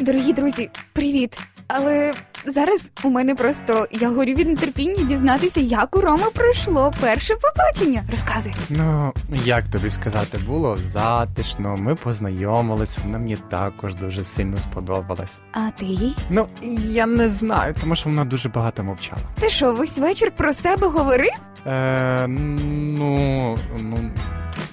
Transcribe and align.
Дорогі 0.00 0.32
друзі, 0.32 0.70
привіт! 0.92 1.38
Але 1.68 2.12
зараз 2.46 2.90
у 3.04 3.10
мене 3.10 3.34
просто 3.34 3.86
я 3.90 4.08
горю 4.08 4.32
від 4.32 4.48
нетерпіння 4.48 5.04
дізнатися, 5.04 5.60
як 5.60 5.96
у 5.96 6.00
Роми 6.00 6.30
пройшло 6.34 6.92
перше 7.00 7.34
побачення. 7.34 8.04
Розказуй. 8.10 8.52
Ну, 8.70 9.12
як 9.44 9.64
тобі 9.68 9.90
сказати, 9.90 10.38
було 10.46 10.76
затишно, 10.76 11.76
ми 11.78 11.94
познайомились, 11.94 12.98
вона 13.04 13.18
мені 13.18 13.36
також 13.36 13.94
дуже 13.94 14.24
сильно 14.24 14.56
сподобалась. 14.56 15.38
А 15.52 15.70
ти 15.70 15.84
їй? 15.84 16.16
Ну, 16.30 16.46
я 16.90 17.06
не 17.06 17.28
знаю, 17.28 17.74
тому 17.80 17.94
що 17.94 18.08
вона 18.08 18.24
дуже 18.24 18.48
багато 18.48 18.84
мовчала. 18.84 19.22
Ти 19.40 19.50
що, 19.50 19.72
весь 19.72 19.98
вечір 19.98 20.32
про 20.36 20.52
себе 20.52 20.86
говорив? 20.86 21.32
Е, 21.66 22.26
ну, 22.28 23.56
ну, 23.80 24.10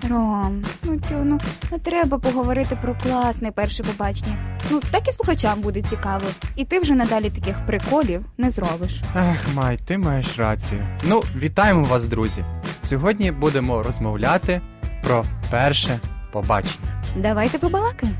Ром, 0.09 0.63
ну 0.83 0.99
цю, 0.99 1.15
ну 1.23 1.39
треба 1.83 2.19
поговорити 2.19 2.77
про 2.81 2.95
класне 3.03 3.51
перше 3.51 3.83
побачення. 3.83 4.56
Ну 4.71 4.79
так 4.91 5.07
і 5.07 5.11
слухачам 5.11 5.61
буде 5.61 5.81
цікаво. 5.81 6.25
І 6.55 6.65
ти 6.65 6.79
вже 6.79 6.93
надалі 6.93 7.29
таких 7.29 7.55
приколів 7.65 8.25
не 8.37 8.51
зробиш. 8.51 9.01
ех, 9.15 9.47
Май, 9.55 9.79
ти 9.85 9.97
маєш 9.97 10.39
рацію. 10.39 10.85
Ну, 11.03 11.23
вітаємо 11.37 11.83
вас, 11.83 12.03
друзі. 12.03 12.43
Сьогодні 12.83 13.31
будемо 13.31 13.83
розмовляти 13.83 14.61
про 15.03 15.25
перше 15.51 15.99
побачення. 16.31 17.01
Давайте 17.15 17.57
побалакаємо. 17.59 18.17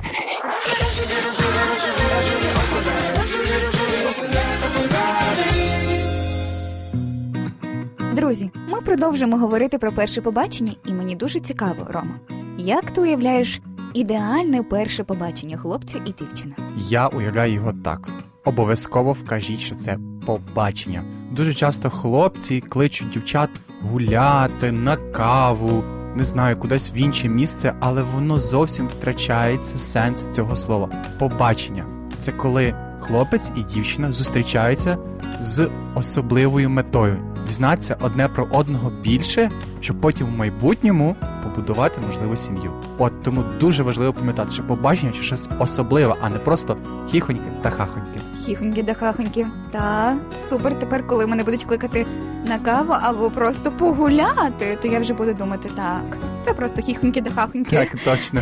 Друзі, 8.14 8.52
ми 8.68 8.82
продовжимо 8.82 9.38
говорити 9.38 9.78
про 9.78 9.92
перше 9.92 10.22
побачення, 10.22 10.74
і 10.86 10.92
мені 10.94 11.16
дуже 11.16 11.40
цікаво, 11.40 11.88
Рома. 11.90 12.20
Як 12.58 12.92
ти 12.92 13.02
уявляєш 13.02 13.62
ідеальне 13.98 14.64
перше 14.64 15.04
побачення 15.04 15.58
хлопця 15.58 15.98
і 16.06 16.12
дівчини? 16.12 16.56
Я 16.78 17.08
уявляю 17.08 17.54
його 17.54 17.74
так. 17.84 18.10
Обов'язково 18.46 19.12
вкажіть, 19.12 19.60
що 19.60 19.76
це 19.76 19.98
побачення. 20.26 21.04
Дуже 21.32 21.54
часто 21.54 21.90
хлопці 21.90 22.62
кличуть 22.62 23.10
дівчат 23.10 23.50
гуляти 23.82 24.72
на 24.72 24.98
каву, 24.98 25.84
не 26.16 26.24
знаю, 26.24 26.58
кудись 26.58 26.94
в 26.94 26.96
інше 26.96 27.30
місце, 27.30 27.74
але 27.80 28.02
воно 28.02 28.40
зовсім 28.40 28.88
втрачається 28.88 29.78
сенс 29.78 30.28
цього 30.28 30.56
слова. 30.56 30.90
Побачення 31.20 31.86
це 32.18 32.32
коли 32.32 32.76
хлопець 33.00 33.52
і 33.56 33.74
дівчина 33.74 34.12
зустрічаються 34.12 34.98
з 35.42 35.70
особливою 35.96 36.70
метою 36.70 37.37
дізнатися 37.48 37.98
одне 38.02 38.28
про 38.28 38.48
одного 38.52 38.92
більше, 39.04 39.52
щоб 39.80 40.02
потім 40.02 40.28
в 40.28 40.38
майбутньому 40.38 41.16
побудувати 41.44 42.02
можливу 42.06 42.36
сім'ю. 42.36 42.72
От 42.98 43.24
тому 43.24 43.44
дуже 43.60 43.84
важливо 43.84 44.14
пам'ятати, 44.14 44.52
що 44.52 44.64
побачення 44.64 45.12
це 45.12 45.24
щось 45.24 45.48
особливе, 45.60 46.16
а 46.22 46.30
не 46.30 46.40
просто 46.40 46.78
хіхоньки 47.12 47.44
та 47.62 47.70
хахоньки. 47.70 48.20
Хіхоньки 48.46 48.84
да 48.84 48.94
хахоньки. 48.94 49.48
Та 49.72 50.16
супер. 50.40 50.80
Тепер, 50.80 51.08
коли 51.08 51.28
мене 51.28 51.44
будуть 51.44 51.64
кликати 51.64 52.06
на 52.48 52.58
каву 52.60 52.94
або 53.02 53.30
просто 53.30 53.72
погуляти, 53.72 54.78
то 54.82 54.88
я 54.88 55.00
вже 55.00 55.14
буду 55.14 55.34
думати 55.34 55.70
так. 55.76 56.18
Це 56.46 56.54
просто 56.54 56.82
хіхоньки 56.82 57.22
да 57.22 57.30
хахоньки. 57.30 57.76
Так, 57.76 57.90
точно. 58.04 58.42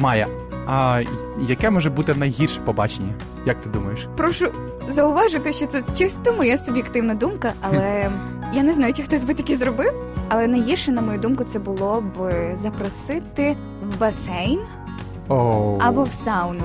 Майя, 0.00 0.26
а 0.66 1.02
яке 1.48 1.70
може 1.70 1.90
бути 1.90 2.14
найгірше 2.14 2.60
побачення? 2.60 3.12
Як 3.46 3.60
ти 3.60 3.70
думаєш? 3.70 4.06
Прошу 4.16 4.46
зауважити, 4.88 5.52
що 5.52 5.66
це 5.66 5.82
чисто 5.98 6.32
моя 6.32 6.58
суб'єктивна 6.58 7.14
думка, 7.14 7.52
але 7.62 8.10
я 8.56 8.62
не 8.62 8.74
знаю, 8.74 8.92
чи 8.92 9.02
хтось 9.02 9.24
би 9.24 9.34
таке 9.34 9.56
зробив. 9.56 9.92
Але 10.28 10.46
найгірше, 10.46 10.92
на 10.92 11.00
мою 11.00 11.18
думку, 11.18 11.44
це 11.44 11.58
було 11.58 12.00
б 12.00 12.32
запросити 12.56 13.56
в 13.82 14.00
басейн 14.00 14.60
Оу. 15.28 15.78
або 15.80 16.02
в 16.02 16.12
сауну. 16.12 16.62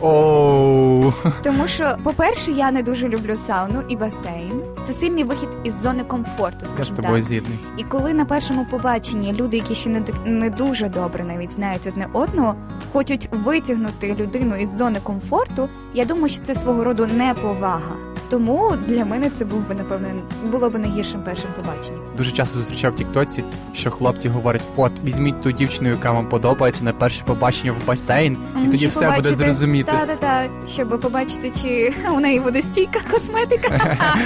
Оу. 0.00 1.12
Тому 1.42 1.68
що, 1.68 1.96
по-перше, 2.02 2.50
я 2.50 2.70
не 2.70 2.82
дуже 2.82 3.08
люблю 3.08 3.36
сауну 3.36 3.82
і 3.88 3.96
басейн. 3.96 4.62
Це 4.86 4.92
сильний 4.92 5.24
вихід 5.24 5.48
із 5.64 5.80
зони 5.80 6.04
комфорту, 6.04 6.66
скажімо 6.74 6.96
тобою 6.96 7.22
згідний. 7.22 7.58
І 7.76 7.84
коли 7.84 8.14
на 8.14 8.24
першому 8.24 8.66
побаченні 8.70 9.32
люди, 9.32 9.56
які 9.56 9.74
ще 9.74 9.90
не, 9.90 10.02
не 10.24 10.50
дуже 10.50 10.88
добре 10.88 11.24
навіть 11.24 11.52
знають 11.52 11.86
одне 11.86 12.08
одного, 12.12 12.54
хочуть 12.92 13.28
витягнути 13.32 14.14
людину 14.14 14.56
із 14.56 14.76
зони 14.76 15.00
комфорту, 15.02 15.68
я 15.94 16.04
думаю, 16.04 16.28
що 16.28 16.42
це 16.42 16.54
свого 16.54 16.84
роду 16.84 17.06
неповага. 17.06 18.07
Тому 18.30 18.74
для 18.86 19.04
мене 19.04 19.30
це 19.30 19.44
був 19.44 19.68
би 19.68 19.74
напевне 19.74 20.08
було 20.50 20.70
б 20.70 20.78
найгіршим 20.78 21.22
першим 21.22 21.50
побаченням. 21.56 22.00
Дуже 22.16 22.32
часто 22.32 22.58
зустрічав 22.58 22.92
в 22.92 22.94
Тіктоці, 22.94 23.44
що 23.72 23.90
хлопці 23.90 24.28
говорять: 24.28 24.62
от 24.76 24.92
візьміть 25.04 25.42
ту 25.42 25.52
дівчину, 25.52 25.88
яка 25.88 26.12
вам 26.12 26.26
подобається 26.26 26.84
на 26.84 26.92
перше 26.92 27.22
побачення 27.24 27.72
в 27.72 27.86
басейн, 27.86 28.36
і 28.62 28.64
тоді 28.64 28.78
щоб 28.78 28.90
все 28.90 29.10
буде 29.16 29.34
зрозуміти. 29.34 29.92
Та 29.92 30.06
та 30.06 30.16
та 30.16 30.48
щоб 30.72 31.00
побачити, 31.00 31.52
чи 31.62 31.94
у 32.16 32.20
неї 32.20 32.40
буде 32.40 32.62
стійка 32.62 33.00
косметика. 33.10 33.94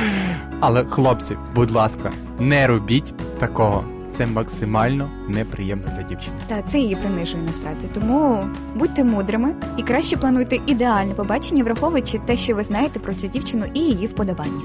Але 0.60 0.84
хлопці, 0.84 1.36
будь 1.54 1.70
ласка, 1.70 2.10
не 2.38 2.66
робіть 2.66 3.14
такого. 3.38 3.84
Це 4.12 4.26
максимально 4.26 5.10
неприємно 5.28 5.84
для 5.96 6.02
дівчини. 6.02 6.36
Та 6.48 6.62
це 6.62 6.78
її 6.78 6.96
принижує 6.96 7.42
насправді. 7.42 7.86
Тому 7.94 8.46
будьте 8.74 9.04
мудрими 9.04 9.54
і 9.76 9.82
краще 9.82 10.16
плануйте 10.16 10.58
ідеальне 10.66 11.14
побачення, 11.14 11.64
враховуючи 11.64 12.18
те, 12.18 12.36
що 12.36 12.54
ви 12.54 12.64
знаєте 12.64 12.98
про 12.98 13.14
цю 13.14 13.26
дівчину 13.26 13.64
і 13.74 13.80
її 13.80 14.06
вподобання. 14.06 14.62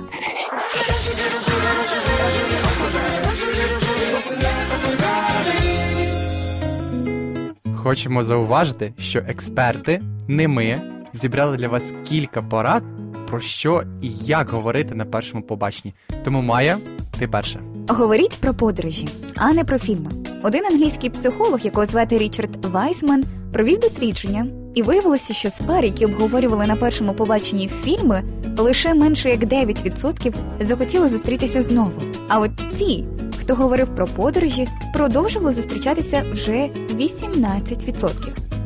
Хочемо 7.75 8.23
зауважити, 8.23 8.93
що 8.97 9.19
експерти, 9.19 10.01
не 10.27 10.47
ми, 10.47 10.81
зібрали 11.13 11.57
для 11.57 11.67
вас 11.67 11.93
кілька 12.03 12.41
порад 12.41 12.83
про 13.27 13.39
що 13.39 13.83
і 14.01 14.09
як 14.09 14.49
говорити 14.49 14.95
на 14.95 15.05
першому 15.05 15.43
побаченні. 15.43 15.93
Тому 16.23 16.41
Майя, 16.41 16.77
ти 17.19 17.27
перша. 17.27 17.59
Говоріть 17.89 18.37
про 18.41 18.53
подорожі, 18.53 19.07
а 19.35 19.53
не 19.53 19.63
про 19.63 19.79
фільми. 19.79 20.09
Один 20.43 20.65
англійський 20.65 21.09
психолог, 21.09 21.59
якого 21.63 21.85
звати 21.85 22.17
Річард 22.17 22.65
Вайсман, 22.65 23.23
провів 23.53 23.79
дослідження, 23.79 24.47
і 24.75 24.81
виявилося, 24.81 25.33
що 25.33 25.49
з 25.49 25.59
пар, 25.59 25.85
які 25.85 26.05
обговорювали 26.05 26.67
на 26.67 26.75
першому 26.75 27.13
побаченні 27.13 27.69
фільми, 27.83 28.23
лише 28.57 28.93
менше 28.93 29.29
як 29.29 29.39
9% 29.39 30.33
захотіли 30.61 31.09
зустрітися 31.09 31.61
знову. 31.61 32.01
А 32.27 32.39
от 32.39 32.51
ті, 32.77 33.05
хто 33.41 33.55
говорив 33.55 33.95
про 33.95 34.07
подорожі, 34.07 34.67
продовжували 34.93 35.53
зустрічатися 35.53 36.23
вже 36.33 36.69
18%. 36.95 38.09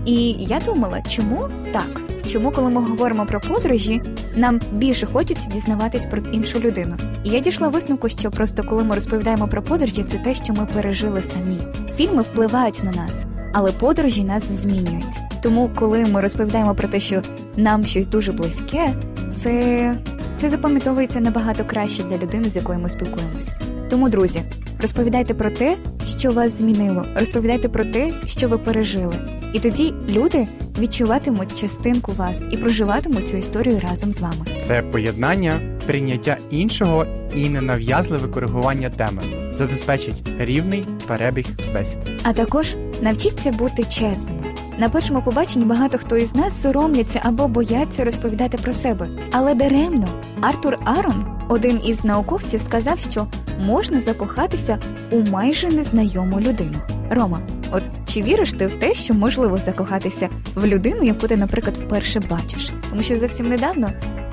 І 0.06 0.32
я 0.32 0.62
думала, 0.66 1.02
чому 1.02 1.48
так? 1.72 2.02
Чому, 2.28 2.52
коли 2.52 2.70
ми 2.70 2.82
говоримо 2.82 3.26
про 3.26 3.40
подорожі, 3.40 4.02
нам 4.36 4.60
більше 4.72 5.06
хочеться 5.06 5.50
дізнаватись 5.54 6.06
про 6.06 6.22
іншу 6.32 6.60
людину? 6.60 6.96
І 7.24 7.30
я 7.30 7.40
дійшла 7.40 7.68
висновку, 7.68 8.10
що 8.10 8.32
просто 8.32 8.64
коли 8.64 8.84
ми 8.84 8.96
розповідаємо 8.96 9.48
про 9.48 9.62
подорожі, 9.62 10.04
це 10.04 10.18
те, 10.18 10.36
що 10.36 10.54
ми 10.54 10.68
пережили 10.74 11.22
самі. 11.22 11.58
Фільми 11.98 12.22
впливають 12.22 12.84
на 12.84 12.92
нас, 12.92 13.24
але 13.54 13.72
подорожі 13.72 14.24
нас 14.24 14.44
змінюють. 14.52 15.20
Тому, 15.42 15.72
коли 15.76 16.06
ми 16.06 16.22
розповідаємо 16.22 16.76
про 16.76 16.88
те, 16.88 17.00
що 17.00 17.22
нам 17.58 17.84
щось 17.84 18.08
дуже 18.08 18.32
близьке, 18.32 18.94
це, 19.36 19.98
це 20.36 20.50
запам'ятовується 20.50 21.20
набагато 21.20 21.64
краще 21.66 22.04
для 22.04 22.18
людини, 22.18 22.50
з 22.50 22.56
якою 22.56 22.80
ми 22.80 22.90
спілкуємось. 22.90 23.50
Тому, 23.90 24.10
друзі, 24.10 24.42
розповідайте 24.82 25.34
про 25.34 25.50
те, 25.50 25.78
що 26.20 26.32
вас 26.32 26.52
змінило, 26.52 27.06
розповідайте 27.16 27.70
про 27.70 27.86
те, 27.86 28.14
що 28.26 28.48
ви 28.48 28.58
пережили. 28.58 29.41
І 29.54 29.60
тоді 29.60 29.94
люди 30.08 30.48
відчуватимуть 30.80 31.60
частинку 31.60 32.12
вас 32.18 32.44
і 32.52 32.58
проживатимуть 32.58 33.28
цю 33.28 33.38
історію 33.38 33.82
разом 33.90 34.14
з 34.14 34.22
вами. 34.22 34.46
Це 34.58 34.82
поєднання 34.82 35.60
прийняття 35.86 36.38
іншого 36.50 37.06
і 37.36 37.50
ненав'язливе 37.50 38.28
коригування 38.28 38.90
теми 38.90 39.22
забезпечить 39.52 40.24
рівний 40.40 40.86
перебіг 41.08 41.46
бесіди. 41.74 42.02
А 42.24 42.34
також 42.34 42.76
навчіться 43.02 43.52
бути 43.52 43.84
чесними. 43.84 44.44
На 44.78 44.90
першому 44.90 45.22
побаченні 45.22 45.66
багато 45.66 45.98
хто 45.98 46.18
із 46.18 46.36
нас 46.36 46.62
соромляться 46.62 47.22
або 47.24 47.48
бояться 47.48 48.04
розповідати 48.04 48.58
про 48.58 48.72
себе. 48.72 49.08
Але 49.32 49.56
даремно 49.56 50.08
Артур 50.42 50.78
Арон, 50.84 51.26
один 51.50 51.80
із 51.86 52.06
науковців, 52.06 52.62
сказав, 52.62 53.00
що 53.00 53.28
можна 53.60 54.02
закохатися 54.02 54.80
у 55.12 55.30
майже 55.30 55.68
незнайому 55.68 56.40
людину. 56.40 56.78
Рома, 57.10 57.40
от 57.72 57.84
чи 58.14 58.22
віриш 58.22 58.54
ти 58.54 58.68
в 58.68 58.74
те, 58.74 58.94
що 58.94 59.14
можливо 59.14 59.58
закохатися 59.58 60.30
в 60.56 60.66
людину, 60.66 61.04
яку 61.04 61.28
ти, 61.28 61.38
наприклад, 61.38 61.78
вперше 61.78 62.20
бачиш? 62.20 62.70
Тому 62.90 63.04
що 63.04 63.18
зовсім 63.18 63.50
недавно 63.50 63.90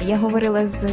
я 0.07 0.19
говорила 0.19 0.69
з 0.69 0.87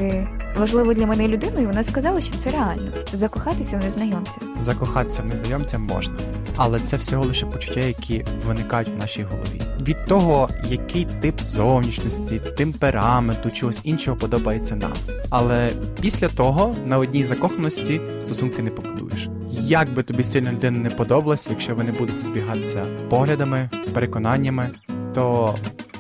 важливою 0.58 0.96
для 0.96 1.06
мене 1.06 1.28
людиною, 1.28 1.64
і 1.64 1.66
вона 1.66 1.84
сказала, 1.84 2.22
що 2.22 2.38
це 2.38 2.52
реально 2.52 2.92
закохатися 3.14 3.78
в 3.78 3.84
незнайомця. 3.84 4.32
Закохатися 4.58 5.22
в 5.22 5.26
незнайомця 5.26 5.78
можна, 5.78 6.16
але 6.56 6.80
це 6.80 6.98
всього 6.98 7.26
лише 7.26 7.46
почуття, 7.46 7.80
які 7.80 8.26
виникають 8.46 8.90
в 8.90 8.98
нашій 9.00 9.24
голові. 9.24 9.62
Від 9.82 10.06
того, 10.06 10.50
який 10.70 11.06
тип 11.06 11.42
зовнішності, 11.42 12.42
темпераменту, 12.58 13.52
чогось 13.52 13.80
іншого 13.84 14.18
подобається 14.18 14.76
нам. 14.76 14.94
Але 15.30 15.72
після 16.02 16.28
того 16.28 16.76
на 16.86 16.98
одній 16.98 17.24
закоханості 17.24 18.02
стосунки 18.22 18.62
не 18.62 18.70
побудуєш. 18.70 19.30
Як 19.70 19.94
би 19.94 20.04
тобі 20.04 20.24
сильно 20.24 20.52
людина 20.52 20.78
не 20.78 20.90
подобалась, 20.90 21.48
якщо 21.50 21.76
ви 21.76 21.84
не 21.84 21.92
будете 21.92 22.26
збігатися 22.26 22.86
поглядами, 23.10 23.70
переконаннями, 23.94 24.70
то 25.14 25.56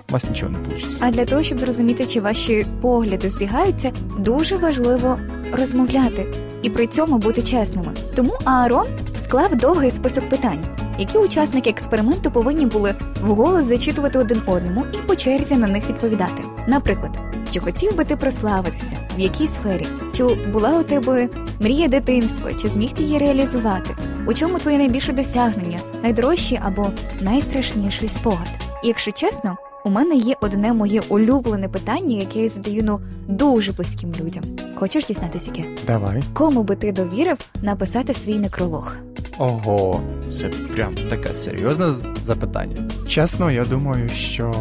у 0.10 0.14
вас 0.14 0.30
нічого 0.30 0.52
не 0.52 0.58
вийде. 0.58 0.86
А 1.00 1.12
для 1.12 1.26
того, 1.26 1.44
щоб 1.44 1.60
зрозуміти, 1.60 2.06
чи 2.06 2.22
ваші 2.22 2.66
погляди 2.82 3.30
збігаються, 3.30 3.92
дуже 4.20 4.58
важливо 4.58 5.20
розмовляти 5.54 6.26
і 6.62 6.70
при 6.70 6.88
цьому 6.88 7.18
бути 7.18 7.42
чесними. 7.42 7.94
Тому 8.16 8.34
Аарон 8.46 8.88
склав 9.24 9.56
довгий 9.56 9.92
список 9.92 10.30
питань, 10.30 10.66
які 11.00 11.18
учасники 11.18 11.70
експерименту 11.70 12.32
повинні 12.32 12.66
були 12.66 12.96
вголос 13.22 13.66
зачитувати 13.66 14.20
один 14.20 14.42
одному 14.46 14.86
і 14.94 14.98
по 14.98 15.16
черзі 15.16 15.56
на 15.56 15.68
них 15.68 15.90
відповідати. 15.90 16.44
Наприклад, 16.68 17.20
чи 17.52 17.60
хотів 17.60 17.96
би 17.96 18.06
ти 18.06 18.16
прославитися, 18.16 18.98
в 19.18 19.20
якій 19.20 19.48
сфері, 19.48 19.86
чи 20.18 20.24
була 20.24 20.80
у 20.80 20.84
тебе 20.84 21.30
мрія 21.60 21.88
дитинства, 21.88 22.54
чи 22.54 22.68
зміг 22.68 22.92
ти 22.92 23.04
її 23.04 23.18
реалізувати? 23.18 23.96
У 24.28 24.34
чому 24.34 24.58
твоє 24.58 24.78
найбільше 24.78 25.14
досягнення, 25.14 25.80
найдорожчий 26.04 26.60
або 26.64 26.92
найстрашніший 27.22 28.10
спогад? 28.10 28.48
І 28.84 28.88
якщо 28.88 29.12
чесно, 29.12 29.58
у 29.86 29.90
мене 29.90 30.16
є 30.16 30.36
одне 30.42 30.74
моє 30.74 31.02
улюблене 31.10 31.70
питання, 31.70 32.18
яке 32.18 32.40
я 32.40 32.50
задаю 32.50 32.82
ну 32.84 33.00
дуже 33.28 33.72
близьким 33.72 34.14
людям. 34.22 34.44
Хочеш 34.76 35.06
дізнатися 35.06 35.52
яке? 35.56 35.70
Давай. 35.88 36.24
Кому 36.34 36.64
би 36.64 36.76
ти 36.76 36.92
довірив 36.92 37.38
написати 37.62 38.14
свій 38.14 38.36
некролог? 38.36 38.96
Ого, 39.38 40.02
це 40.40 40.48
прям 40.48 40.96
таке 41.10 41.34
серйозне 41.34 41.92
запитання. 42.24 42.90
Чесно, 43.08 43.52
я 43.52 43.66
думаю, 43.66 44.10
що. 44.10 44.54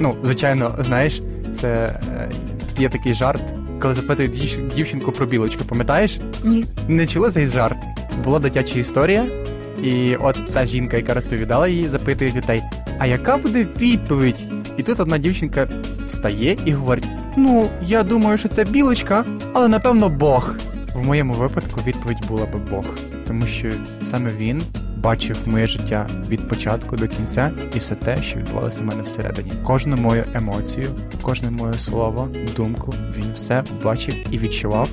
Ну, 0.00 0.16
звичайно, 0.22 0.74
знаєш, 0.78 1.22
це 1.54 2.00
е, 2.10 2.30
є 2.78 2.88
такий 2.88 3.14
жарт, 3.14 3.54
коли 3.82 3.94
запитують 3.94 4.32
дівч- 4.32 4.74
дівчинку 4.74 5.12
про 5.12 5.26
білочку, 5.26 5.64
пам'ятаєш? 5.64 6.18
Ні. 6.44 6.64
Не 6.88 7.06
чули 7.06 7.30
цей 7.30 7.46
жарт? 7.46 7.76
Була 8.24 8.38
дитяча 8.38 8.78
історія, 8.78 9.26
і 9.82 10.16
от 10.16 10.38
та 10.52 10.66
жінка, 10.66 10.96
яка 10.96 11.14
розповідала 11.14 11.68
її, 11.68 11.88
запитує 11.88 12.30
дітей: 12.30 12.62
а 12.98 13.06
яка 13.06 13.36
буде 13.36 13.66
відповідь? 13.80 14.46
І 14.76 14.82
тут 14.82 15.00
одна 15.00 15.18
дівчинка 15.18 15.68
встає 16.06 16.56
і 16.64 16.72
говорить: 16.72 17.06
Ну, 17.36 17.70
я 17.82 18.02
думаю, 18.02 18.38
що 18.38 18.48
це 18.48 18.64
білочка, 18.64 19.24
але 19.52 19.68
напевно 19.68 20.08
Бог. 20.08 20.54
В 20.94 21.06
моєму 21.06 21.34
випадку 21.34 21.80
відповідь 21.86 22.26
була 22.28 22.46
би 22.46 22.58
Бог, 22.70 22.84
тому 23.26 23.42
що 23.46 23.70
саме 24.02 24.30
він 24.38 24.62
бачив 25.08 25.36
моє 25.46 25.66
життя 25.66 26.06
від 26.28 26.48
початку 26.48 26.96
до 26.96 27.08
кінця 27.08 27.50
і 27.74 27.78
все 27.78 27.94
те, 27.94 28.22
що 28.22 28.38
відбувалося 28.38 28.82
в 28.82 28.84
мене 28.84 29.02
всередині. 29.02 29.52
Кожну 29.64 29.96
мою 29.96 30.24
емоцію, 30.34 30.88
кожне 31.22 31.50
моє 31.50 31.74
слово, 31.74 32.28
думку, 32.56 32.94
він 33.16 33.32
все 33.34 33.64
бачив 33.84 34.14
і 34.30 34.38
відчував 34.38 34.88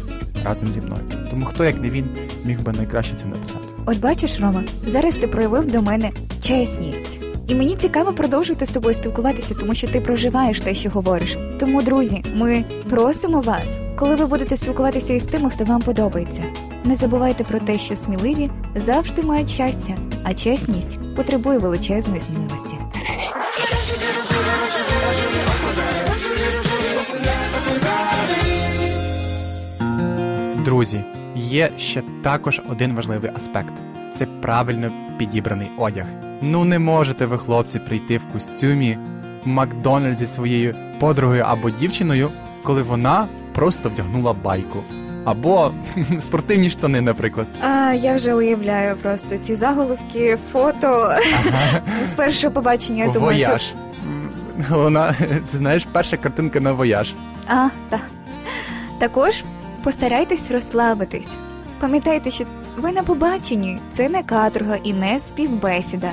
разом 0.45 0.71
зі 0.71 0.81
мною. 0.81 1.01
Тому 1.29 1.45
хто, 1.45 1.65
як 1.65 1.81
не 1.81 1.89
він, 1.89 2.05
міг 2.45 2.61
би 2.61 2.71
найкраще 2.71 3.15
це 3.15 3.25
написати. 3.25 3.65
От 3.85 3.99
бачиш, 3.99 4.39
Рома, 4.39 4.63
зараз 4.87 5.15
ти 5.15 5.27
проявив 5.27 5.71
до 5.71 5.81
мене 5.81 6.11
чесність. 6.41 7.19
І 7.47 7.55
мені 7.55 7.75
цікаво 7.75 8.13
продовжувати 8.13 8.65
з 8.65 8.69
тобою 8.69 8.95
спілкуватися, 8.95 9.55
тому 9.59 9.75
що 9.75 9.87
ти 9.87 10.01
проживаєш 10.01 10.61
те, 10.61 10.73
що 10.73 10.89
говориш. 10.89 11.37
Тому, 11.59 11.81
друзі, 11.81 12.23
ми 12.35 12.63
просимо 12.89 13.41
вас, 13.41 13.79
коли 13.95 14.15
ви 14.15 14.25
будете 14.25 14.57
спілкуватися 14.57 15.13
із 15.13 15.23
тими, 15.23 15.49
хто 15.49 15.65
вам 15.65 15.81
подобається. 15.81 16.43
Не 16.85 16.95
забувайте 16.95 17.43
про 17.43 17.59
те, 17.59 17.77
що 17.77 17.95
сміливі 17.95 18.49
завжди 18.75 19.21
мають 19.21 19.49
щастя, 19.49 19.95
а 20.23 20.33
чесність 20.33 21.15
потребує 21.15 21.57
величезної 21.57 22.21
сміливості. 22.21 22.75
Друзі, 30.65 31.01
є 31.35 31.71
ще 31.77 32.03
також 32.21 32.61
один 32.69 32.95
важливий 32.95 33.31
аспект: 33.35 33.73
це 34.13 34.25
правильно 34.25 34.91
підібраний 35.17 35.67
одяг. 35.77 36.05
Ну 36.41 36.65
не 36.65 36.79
можете 36.79 37.25
ви, 37.25 37.37
хлопці, 37.37 37.79
прийти 37.79 38.17
в 38.17 38.25
костюмі 38.33 38.97
в 39.45 39.47
Макдональдс 39.47 40.19
зі 40.19 40.27
своєю 40.27 40.75
подругою 40.99 41.43
або 41.47 41.69
дівчиною, 41.69 42.29
коли 42.63 42.81
вона 42.81 43.27
просто 43.53 43.89
вдягнула 43.89 44.33
байку. 44.33 44.79
Або 45.25 45.71
спортивні 46.19 46.69
штани, 46.69 47.01
наприклад. 47.01 47.47
А 47.61 47.93
я 47.93 48.15
вже 48.15 48.33
уявляю 48.33 48.95
просто 48.95 49.37
ці 49.37 49.55
заголовки, 49.55 50.37
фото 50.51 51.15
з 52.03 52.13
першого 52.13 52.53
побачення. 52.53 53.05
Я 53.05 53.11
думаю, 53.11 53.39
це... 53.39 53.45
Вояж. 53.45 53.73
Вона, 54.69 55.15
це 55.45 55.57
знаєш, 55.57 55.87
перша 55.91 56.17
картинка 56.17 56.59
на 56.59 56.71
вояж. 56.71 57.13
А, 57.47 57.67
так. 57.89 58.01
Також 58.99 59.43
постарайтесь 59.83 60.51
розслабитись. 60.51 61.27
Пам'ятайте, 61.79 62.31
що 62.31 62.45
ви 62.77 62.91
на 62.91 63.03
побаченні, 63.03 63.79
це 63.91 64.09
не 64.09 64.23
каторга 64.23 64.75
і 64.75 64.93
не 64.93 65.19
співбесіда. 65.19 66.11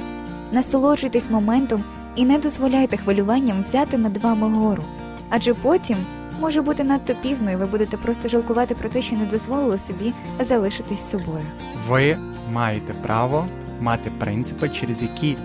Насолоджуйтесь 0.53 1.31
моментом 1.31 1.85
і 2.17 2.25
не 2.25 2.39
дозволяйте 2.39 2.97
хвилюванням 2.97 3.63
взяти 3.63 3.99
над 3.99 4.17
вами 4.17 4.49
гору. 4.49 4.83
Адже 5.31 5.55
потім 5.55 5.97
може 6.41 6.63
бути 6.63 6.85
надто 6.85 7.15
пізно, 7.23 7.51
і 7.51 7.57
ви 7.57 7.67
будете 7.67 7.97
просто 7.97 8.29
жалкувати 8.29 8.75
про 8.75 8.89
те, 8.89 9.03
що 9.03 9.17
не 9.17 9.25
дозволили 9.25 9.79
собі 9.79 10.13
залишитись 10.41 11.11
собою. 11.11 11.45
Ви 11.89 12.19
маєте 12.53 12.93
право 12.93 13.47
мати 13.81 14.11
принципи, 14.19 14.69
через 14.69 15.03
які 15.03 15.37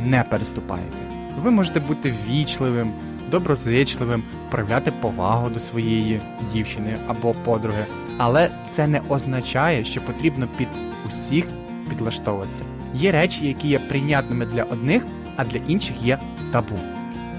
не 0.00 0.22
переступаєте. 0.22 0.96
Ви 1.42 1.50
можете 1.50 1.80
бути 1.80 2.14
вічливим, 2.28 2.92
доброзичливим, 3.30 4.22
проявляти 4.50 4.90
повагу 4.90 5.50
до 5.50 5.60
своєї 5.60 6.20
дівчини 6.52 6.96
або 7.06 7.34
подруги, 7.34 7.86
але 8.18 8.50
це 8.70 8.86
не 8.86 9.00
означає, 9.08 9.84
що 9.84 10.00
потрібно 10.00 10.48
під 10.58 10.68
усіх 11.08 11.46
підлаштовуватися. 11.88 12.64
Є 12.94 13.12
речі, 13.12 13.46
які 13.46 13.68
є 13.68 13.78
прийнятними 13.78 14.46
для 14.46 14.62
одних, 14.62 15.06
а 15.36 15.44
для 15.44 15.60
інших 15.68 16.02
є 16.02 16.18
табу. 16.52 16.78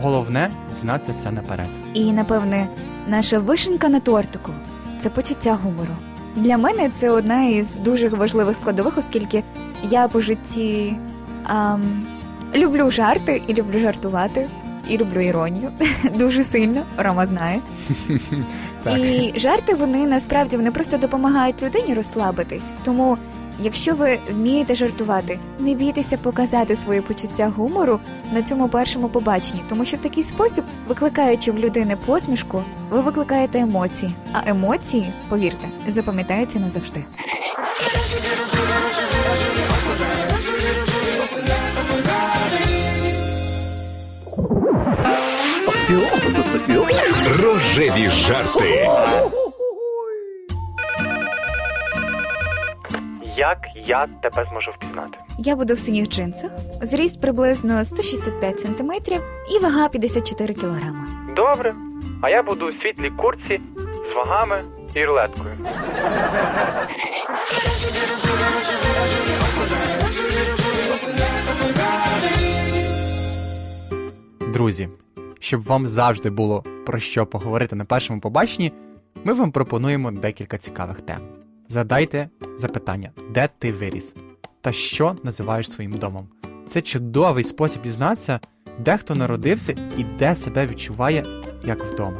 Головне 0.02 0.52
знати 0.76 1.14
це 1.18 1.32
наперед. 1.32 1.70
І, 1.94 2.12
напевне, 2.12 2.68
наша 3.08 3.40
вишенька 3.40 3.90
на 3.90 4.00
тортику 4.00 4.52
це 5.00 5.10
почуття 5.10 5.60
гумору. 5.64 5.96
Для 6.36 6.58
мене 6.58 6.90
це 6.90 7.10
одна 7.10 7.44
із 7.44 7.76
дуже 7.76 8.08
важливих 8.10 8.56
складових, 8.56 8.98
оскільки 8.98 9.44
я 9.90 10.08
по 10.08 10.22
житті 10.22 10.96
ам, 11.44 11.82
люблю 12.56 12.92
жарти 12.92 13.42
і 13.48 13.54
люблю 13.54 13.80
жартувати, 13.80 14.48
і 14.90 14.98
люблю 14.98 15.20
іронію 15.22 15.72
дуже 16.16 16.44
сильно. 16.44 16.84
Рома 16.98 17.26
знає. 17.26 17.60
І 18.98 19.34
жарти 19.36 19.74
вони 19.74 20.08
насправді 20.08 20.58
вони 20.58 20.72
просто 20.72 20.98
допомагають 20.98 21.64
людині 21.64 21.94
розслабитись. 21.94 22.64
Тому, 22.84 23.18
якщо 23.60 23.96
ви 23.96 24.20
вмієте 24.32 24.76
жартувати, 24.76 25.40
не 25.60 25.74
бійтеся 25.74 26.18
показати 26.18 26.76
своє 26.76 27.02
почуття 27.02 27.54
гумору 27.56 28.00
на 28.34 28.44
цьому 28.44 28.70
першому 28.70 29.10
побаченні, 29.10 29.62
тому 29.70 29.86
що 29.86 29.98
в 29.98 30.00
такий 30.00 30.24
спосіб, 30.24 30.64
викликаючи 30.88 31.52
в 31.52 31.58
людини 31.58 31.98
посмішку, 32.06 32.64
ви 32.90 33.02
викликаєте 33.02 33.60
емоції. 33.60 34.16
А 34.34 34.50
емоції, 34.50 35.14
повірте, 35.30 35.68
запам'ятаються 35.88 36.60
назавжди. 36.60 37.04
Рожеві 47.44 48.10
жарти. 48.10 48.90
Як 53.48 53.88
я 53.88 54.08
тебе 54.08 54.46
зможу 54.50 54.72
впізнати? 54.72 55.18
Я 55.38 55.56
буду 55.56 55.74
в 55.74 55.80
синіх 55.80 56.10
джинсах, 56.10 56.52
зріст 56.82 57.22
приблизно 57.22 57.86
165 57.86 58.60
см 58.60 58.92
і 59.56 59.60
вага 59.60 59.90
54 59.90 60.54
кг. 60.54 60.94
Добре. 61.36 61.76
А 62.22 62.30
я 62.30 62.44
буду 62.44 62.68
у 62.68 62.72
світлій 62.72 63.10
курці 63.10 63.60
з 64.12 64.16
вагами 64.16 64.64
і 64.94 65.06
рулеткою. 65.06 65.56
Друзі, 74.54 74.90
щоб 75.40 75.64
вам 75.64 75.88
завжди 75.88 76.30
було 76.30 76.64
про 76.86 77.00
що 77.00 77.26
поговорити 77.26 77.76
на 77.76 77.86
першому 77.86 78.22
побаченні, 78.22 78.74
ми 79.24 79.34
вам 79.34 79.52
пропонуємо 79.52 80.12
декілька 80.12 80.58
цікавих 80.58 81.02
тем. 81.02 81.37
Задайте 81.70 82.30
запитання, 82.58 83.12
де 83.34 83.50
ти 83.60 83.72
виріс 83.72 84.14
та 84.62 84.72
що 84.72 85.16
називаєш 85.24 85.72
своїм 85.72 85.92
домом. 85.92 86.28
Це 86.68 86.82
чудовий 86.82 87.44
спосіб 87.44 87.82
дізнатися, 87.82 88.40
де 88.80 88.98
хто 88.98 89.16
народився 89.16 89.76
і 89.98 90.04
де 90.20 90.36
себе 90.36 90.68
відчуває 90.68 91.26
як 91.66 91.84
вдома. 91.86 92.18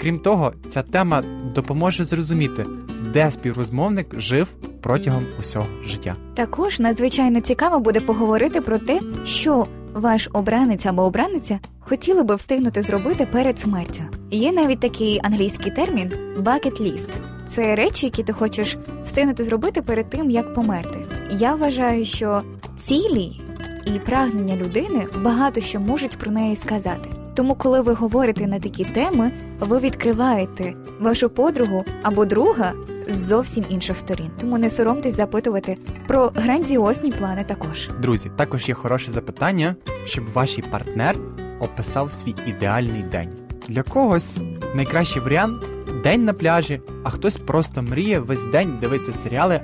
Крім 0.00 0.18
того, 0.18 0.52
ця 0.68 0.82
тема 0.82 1.22
допоможе 1.54 2.04
зрозуміти, 2.04 2.66
де 3.12 3.30
співрозмовник 3.30 4.20
жив 4.20 4.48
протягом 4.80 5.26
усього 5.40 5.66
життя. 5.84 6.16
Також 6.34 6.80
надзвичайно 6.80 7.40
цікаво 7.40 7.80
буде 7.80 8.00
поговорити 8.00 8.60
про 8.60 8.78
те, 8.78 9.00
що 9.26 9.66
ваш 9.94 10.28
обранець 10.32 10.86
або 10.86 11.02
обраниця 11.02 11.60
хотіли 11.80 12.22
би 12.22 12.34
встигнути 12.34 12.82
зробити 12.82 13.26
перед 13.32 13.58
смертю. 13.58 14.02
Є 14.30 14.52
навіть 14.52 14.80
такий 14.80 15.20
англійський 15.22 15.72
термін 15.72 16.12
bucket 16.38 16.82
list. 16.82 17.27
Це 17.48 17.74
речі, 17.74 18.06
які 18.06 18.22
ти 18.22 18.32
хочеш 18.32 18.76
встигнути 19.06 19.44
зробити 19.44 19.82
перед 19.82 20.10
тим, 20.10 20.30
як 20.30 20.54
померти. 20.54 20.98
Я 21.30 21.54
вважаю, 21.54 22.04
що 22.04 22.42
цілі 22.76 23.40
і 23.84 23.90
прагнення 23.98 24.56
людини 24.56 25.06
багато 25.22 25.60
що 25.60 25.80
можуть 25.80 26.18
про 26.18 26.30
неї 26.30 26.56
сказати. 26.56 27.08
Тому, 27.34 27.54
коли 27.54 27.80
ви 27.80 27.92
говорите 27.92 28.46
на 28.46 28.60
такі 28.60 28.84
теми, 28.84 29.32
ви 29.60 29.78
відкриваєте 29.78 30.74
вашу 31.00 31.30
подругу 31.30 31.84
або 32.02 32.24
друга 32.24 32.72
з 33.08 33.16
зовсім 33.16 33.64
інших 33.68 33.98
сторін. 33.98 34.30
Тому 34.40 34.58
не 34.58 34.70
соромтесь 34.70 35.16
запитувати 35.16 35.78
про 36.06 36.32
грандіозні 36.34 37.12
плани 37.12 37.44
також. 37.44 37.88
Друзі, 38.02 38.30
також 38.36 38.68
є 38.68 38.74
хороше 38.74 39.10
запитання, 39.10 39.76
щоб 40.04 40.32
ваш 40.32 40.58
партнер 40.70 41.16
описав 41.60 42.12
свій 42.12 42.34
ідеальний 42.46 43.02
день. 43.02 43.28
Для 43.68 43.82
когось 43.82 44.40
найкращий 44.74 45.22
варіант 45.22 45.62
день 46.02 46.24
на 46.24 46.32
пляжі, 46.32 46.80
а 47.04 47.10
хтось 47.10 47.36
просто 47.36 47.82
мріє 47.82 48.18
весь 48.18 48.44
день 48.44 48.78
дивитися 48.80 49.12
серіали 49.12 49.60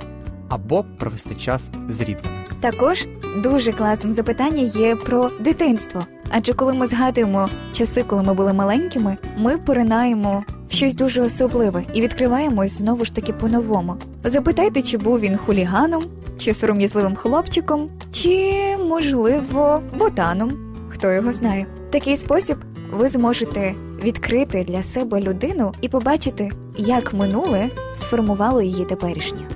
або 0.49 0.85
провести 0.97 1.35
час 1.35 1.69
з 1.89 2.01
рідними. 2.01 2.35
Також 2.59 3.05
дуже 3.43 3.71
класним 3.71 4.13
запитання 4.13 4.61
є 4.61 4.95
про 4.95 5.29
дитинство. 5.39 6.05
Адже 6.29 6.53
коли 6.53 6.73
ми 6.73 6.87
згадуємо 6.87 7.49
часи, 7.73 8.03
коли 8.07 8.23
ми 8.23 8.33
були 8.33 8.53
маленькими, 8.53 9.17
ми 9.37 9.57
поринаємо 9.57 10.43
в 10.69 10.73
щось 10.73 10.95
дуже 10.95 11.21
особливе 11.21 11.83
і 11.93 12.01
відкриваємось 12.01 12.71
знову 12.71 13.05
ж 13.05 13.15
таки 13.15 13.33
по-новому. 13.33 13.95
Запитайте, 14.23 14.81
чи 14.81 14.97
був 14.97 15.19
він 15.19 15.37
хуліганом, 15.37 16.03
чи 16.37 16.53
сором'язливим 16.53 17.15
хлопчиком, 17.15 17.89
чи, 18.11 18.53
можливо, 18.89 19.81
ботаном. 19.97 20.51
Хто 20.89 21.11
його 21.11 21.33
знає. 21.33 21.65
Такий 21.89 22.17
спосіб 22.17 22.57
ви 22.91 23.09
зможете 23.09 23.73
відкрити 24.05 24.63
для 24.63 24.83
себе 24.83 25.21
людину 25.21 25.73
і 25.81 25.89
побачити, 25.89 26.51
як 26.77 27.13
минуле 27.13 27.69
сформувало 27.97 28.61
її 28.61 28.85
теперішнє. 28.85 29.47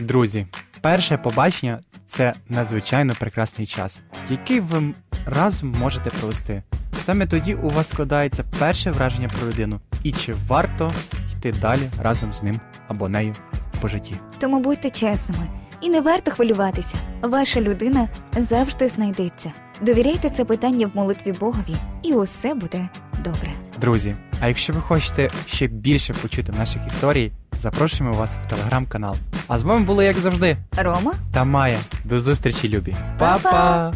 Друзі, 0.00 0.46
перше 0.80 1.16
побачення 1.16 1.80
це 2.06 2.32
надзвичайно 2.48 3.12
прекрасний 3.20 3.66
час, 3.66 4.02
який 4.30 4.60
ви 4.60 4.82
разом 5.26 5.74
можете 5.80 6.10
провести. 6.10 6.62
Саме 6.98 7.26
тоді 7.26 7.54
у 7.54 7.68
вас 7.68 7.88
складається 7.88 8.44
перше 8.58 8.90
враження 8.90 9.28
про 9.28 9.48
людину, 9.48 9.80
і 10.02 10.12
чи 10.12 10.34
варто 10.48 10.90
йти 11.36 11.52
далі 11.52 11.90
разом 12.00 12.32
з 12.32 12.42
ним 12.42 12.60
або 12.88 13.08
нею 13.08 13.34
по 13.80 13.88
житті. 13.88 14.14
Тому 14.38 14.60
будьте 14.60 14.90
чесними 14.90 15.48
і 15.82 15.88
не 15.88 16.00
варто 16.00 16.30
хвилюватися. 16.30 16.94
Ваша 17.22 17.60
людина 17.60 18.08
завжди 18.36 18.88
знайдеться. 18.88 19.52
Довіряйте 19.80 20.30
це 20.30 20.44
питання 20.44 20.86
в 20.86 20.96
молитві 20.96 21.32
Богові, 21.40 21.74
і 22.02 22.12
усе 22.14 22.54
буде 22.54 22.88
добре. 23.24 23.52
Друзі, 23.80 24.16
а 24.40 24.48
якщо 24.48 24.72
ви 24.72 24.80
хочете 24.80 25.30
ще 25.46 25.66
більше 25.66 26.14
почути 26.14 26.52
наших 26.52 26.86
історій, 26.86 27.32
запрошуємо 27.58 28.16
вас 28.16 28.36
в 28.46 28.50
телеграм-канал. 28.50 29.16
А 29.48 29.58
з 29.58 29.62
вами 29.62 29.84
було 29.84 30.02
як 30.02 30.18
завжди 30.18 30.56
Рома 30.76 31.12
та 31.32 31.44
Майя. 31.44 31.78
До 32.04 32.20
зустрічі, 32.20 32.68
любі. 32.68 32.94
Па-па! 33.18 33.50
Па-па! 33.50 33.92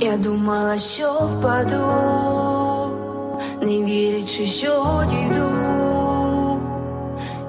Я 0.00 0.16
думала, 0.16 0.78
що 0.78 1.12
впаду, 1.12 1.80
не 3.62 3.82
вірячи, 3.82 4.46
що 4.46 5.04
дійду, 5.10 5.50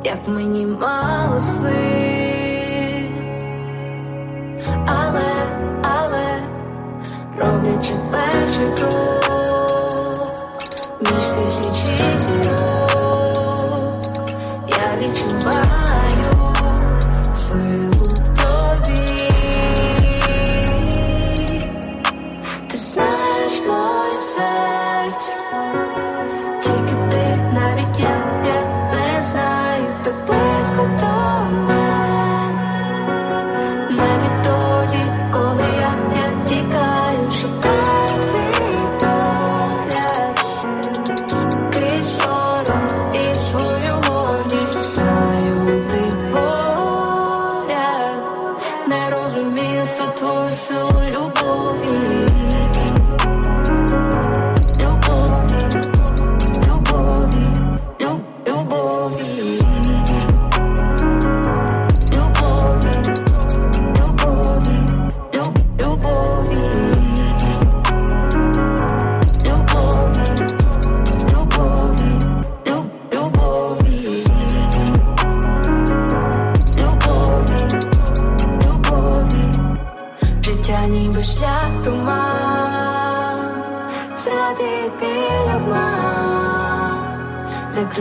як 0.03 0.27
мені 0.27 0.65
мало 0.65 1.41
сил, 1.41 3.09
але, 4.85 5.33
але, 5.81 6.39
роблячи 7.37 7.93
перший 8.11 8.67
крок, 8.77 9.22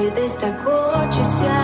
закритись 0.03 0.35
так 0.35 0.61
хочеться. 0.65 1.62